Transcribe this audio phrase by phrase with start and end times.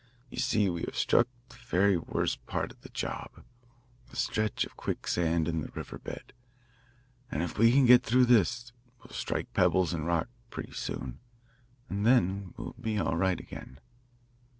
[0.31, 3.43] You see, we have struck the very worst part of the job,
[4.11, 6.33] a stretch of quicksand in the river bed,
[7.29, 11.19] and if we can get through this we'll strike pebbles and rock pretty soon,
[11.87, 13.79] and then we'll be all right again."